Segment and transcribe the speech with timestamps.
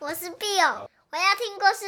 [0.00, 1.84] 我是 Bill，我要听故事。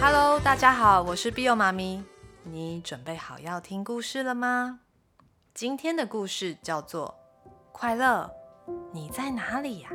[0.00, 2.02] Hello，大家好，我是 Bill 妈咪。
[2.42, 4.80] 你准备好要听故事了吗？
[5.54, 7.14] 今天的故事叫做
[7.70, 8.28] 《快乐，
[8.92, 9.90] 你在哪里呀》？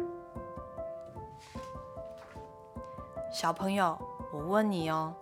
[3.29, 3.99] 小朋友，
[4.31, 5.13] 我问你哦，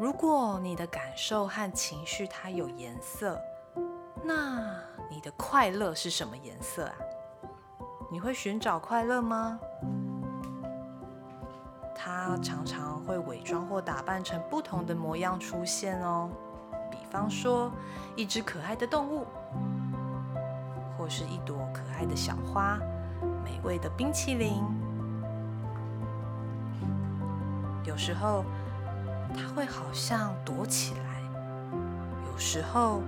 [0.00, 3.40] 如果你的感受和情绪它有颜色，
[4.26, 4.74] 那
[5.08, 6.94] 你的快乐是什么颜色啊？
[8.10, 9.60] 你会寻找快乐吗？
[11.94, 16.28] 它常常会伪装或打扮成不同的模样出现哦。
[16.90, 17.70] 比方说，
[18.16, 19.26] 一只可爱的动物，
[20.98, 22.78] 或是一朵可爱的小花，
[23.44, 24.64] 美味的冰淇淋。
[27.84, 28.44] 有时候，
[29.34, 31.22] 它会好像躲起来；
[32.30, 33.00] 有时候，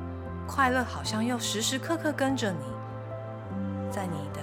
[0.48, 2.65] 快乐好像又时时刻刻跟着你，
[3.93, 4.41] 在你的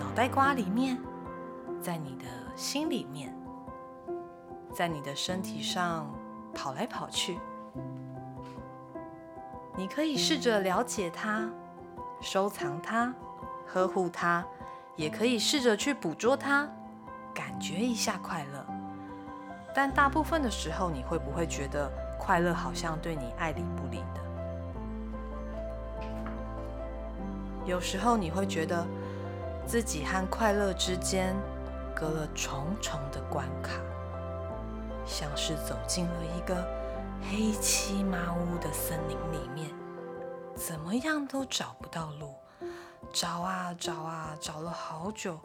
[0.00, 0.98] 脑袋瓜里面，
[1.80, 2.24] 在你的
[2.56, 3.32] 心里面，
[4.74, 6.12] 在你的身体上
[6.52, 7.38] 跑来跑去。
[9.76, 11.48] 你可以试着了解它，
[12.20, 13.14] 收藏它，
[13.66, 14.44] 呵护它，
[14.96, 16.68] 也可以试着去捕捉它，
[17.32, 18.66] 感觉一下快乐。
[19.72, 21.88] 但大部分的时候，你会不会觉得
[22.18, 24.27] 快乐好像对你爱理不理的？
[27.68, 28.86] 有时候你会觉得
[29.66, 31.36] 自己和快乐之间
[31.94, 33.74] 隔了重重的关卡，
[35.04, 36.66] 像是走进了一个
[37.20, 39.68] 黑漆麻乌的森林里面，
[40.54, 42.34] 怎么样都找不到路，
[43.12, 45.38] 找啊找啊找了好久。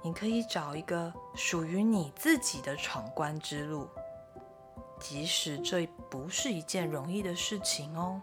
[0.00, 3.88] 你可以找一个属于你自己的闯关之路，
[5.00, 8.20] 即使这不是一件容易的事情哦。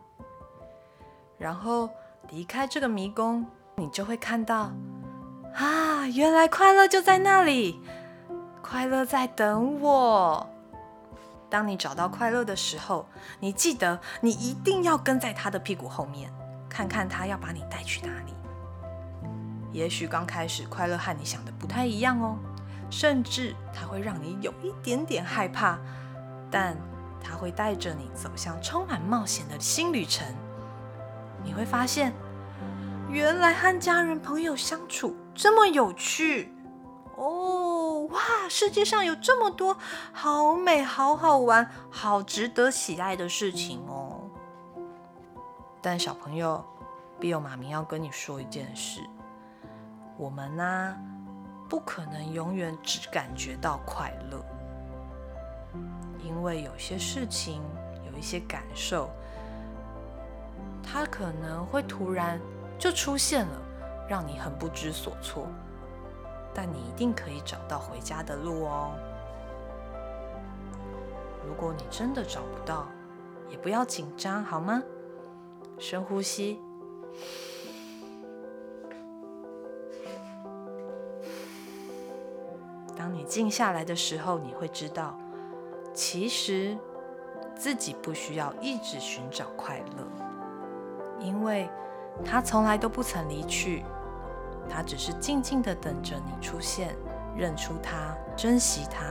[1.38, 1.90] 然后
[2.30, 4.72] 离开这个迷宫，你就会看到，
[5.56, 7.82] 啊，原来快乐就在那里，
[8.62, 10.50] 快乐在等我。
[11.50, 13.06] 当你找到快乐的时候，
[13.40, 16.32] 你记得你一定要跟在他的屁股后面，
[16.70, 18.34] 看看他要把你带去哪里。
[19.74, 22.38] 也许刚开始快乐和你想的不太一样哦，
[22.90, 25.78] 甚至它会让你有一点点害怕，
[26.50, 26.78] 但
[27.22, 30.28] 它会带着你走向充满冒险的新旅程。
[31.44, 32.14] 你会发现，
[33.10, 36.54] 原来和家人朋友相处这么有趣
[37.18, 38.08] 哦！
[38.12, 38.20] 哇，
[38.50, 39.78] 世界上有这么多
[40.12, 44.22] 好美、好好玩、好值得喜爱的事情哦。
[45.82, 46.64] 但小朋友
[47.20, 49.02] ，Bill 妈咪要跟你说一件事。
[50.18, 50.96] 我们呢、
[51.68, 54.44] 不可能永远只感觉到快乐，
[56.24, 57.62] 因为有些事情，
[58.06, 59.10] 有一些感受，
[60.84, 62.40] 它可能会突然
[62.78, 63.62] 就出现了，
[64.10, 65.48] 让你很不知所措。
[66.54, 68.92] 但你一定可以找到回家的路哦。
[71.48, 72.88] 如果你真的找不到，
[73.50, 74.84] 也不要紧张，好吗？
[75.80, 76.60] 深呼吸。
[82.98, 85.18] 当你静下来的时候，你会知道，
[85.94, 86.78] 其实
[87.56, 90.31] 自己不需要一直寻找快乐，
[91.22, 91.70] 因为
[92.26, 93.86] 他从来都不曾离去，
[94.70, 96.96] 他只是静静地等着你出现，
[97.36, 99.04] 认出他，珍惜他，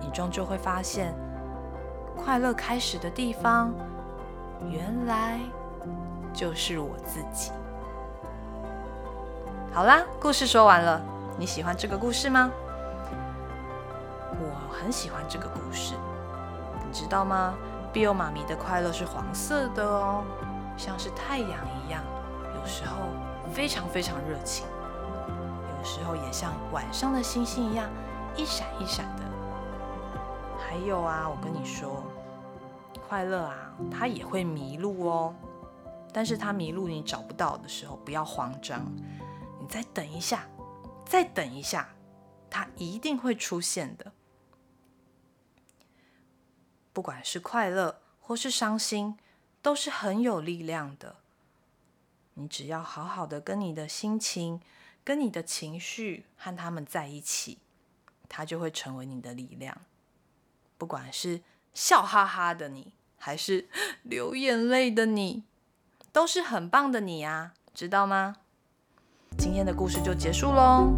[0.00, 1.14] 你终究会发现，
[2.16, 3.72] 快乐开始的地方，
[4.70, 5.40] 原来
[6.32, 7.50] 就是我自己。
[9.72, 11.00] 好啦，故事说完了，
[11.38, 12.50] 你喜欢这个故事吗？
[14.40, 15.94] 我很喜欢这个故事，
[16.84, 17.54] 你知道吗
[17.92, 20.24] ？Bill 妈咪的快乐是黄色的哦，
[20.82, 22.02] 像是太阳一样，
[22.56, 23.06] 有时候
[23.52, 24.66] 非常非常热情，
[25.78, 27.88] 有时候也像晚上的星星一样
[28.34, 29.22] 一闪一闪的。
[30.58, 32.02] 还有啊，我跟你说，
[33.06, 35.32] 快乐啊，它也会迷路哦。
[36.12, 38.84] 但是它迷路你找不到的时候，不要慌张，
[39.60, 40.48] 你再等一下，
[41.06, 41.90] 再等一下，
[42.50, 44.10] 它一定会出现的。
[46.92, 49.16] 不管是快乐或是伤心，
[49.62, 51.16] 都是很有力量的。
[52.34, 54.60] 你只要好好的跟你的心情、
[55.04, 57.58] 跟你的情绪和他们在一起，
[58.28, 59.76] 它就会成为你的力量。
[60.76, 61.40] 不管是
[61.72, 63.68] 笑哈哈的你，还是
[64.02, 65.44] 流眼泪的你，
[66.10, 68.36] 都是很棒的你啊，知道吗？
[69.38, 70.92] 今天的故事就结束喽。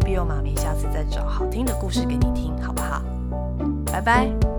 [0.00, 3.02] biu 妈咪下次再找好听的故事给你听，好不好？
[3.86, 4.53] 拜拜。